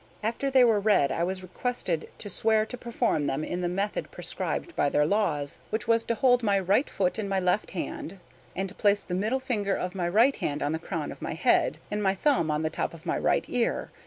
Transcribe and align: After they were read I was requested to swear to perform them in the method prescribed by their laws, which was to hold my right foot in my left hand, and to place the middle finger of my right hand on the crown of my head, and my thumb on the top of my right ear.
After 0.23 0.49
they 0.49 0.63
were 0.63 0.79
read 0.79 1.11
I 1.11 1.23
was 1.23 1.43
requested 1.43 2.09
to 2.17 2.27
swear 2.27 2.65
to 2.65 2.75
perform 2.75 3.27
them 3.27 3.43
in 3.43 3.61
the 3.61 3.69
method 3.69 4.09
prescribed 4.09 4.75
by 4.75 4.89
their 4.89 5.05
laws, 5.05 5.59
which 5.69 5.87
was 5.87 6.03
to 6.05 6.15
hold 6.15 6.41
my 6.41 6.59
right 6.59 6.89
foot 6.89 7.19
in 7.19 7.29
my 7.29 7.39
left 7.39 7.69
hand, 7.69 8.17
and 8.55 8.67
to 8.67 8.73
place 8.73 9.03
the 9.03 9.13
middle 9.13 9.37
finger 9.37 9.75
of 9.75 9.93
my 9.93 10.09
right 10.09 10.37
hand 10.37 10.63
on 10.63 10.71
the 10.71 10.79
crown 10.79 11.11
of 11.11 11.21
my 11.21 11.35
head, 11.35 11.77
and 11.91 12.01
my 12.01 12.15
thumb 12.15 12.49
on 12.49 12.63
the 12.63 12.71
top 12.71 12.95
of 12.95 13.05
my 13.05 13.19
right 13.19 13.45
ear. 13.47 13.91